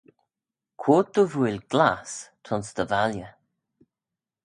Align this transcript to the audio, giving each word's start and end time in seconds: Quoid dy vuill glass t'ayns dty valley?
Quoid 0.81 1.07
dy 1.13 1.23
vuill 1.33 1.61
glass 1.71 2.11
t'ayns 2.43 2.69
dty 2.75 2.85
valley? 2.91 3.29